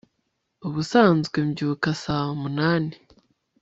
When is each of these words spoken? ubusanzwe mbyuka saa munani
ubusanzwe 0.67 1.37
mbyuka 1.47 1.89
saa 2.03 2.27
munani 2.41 2.93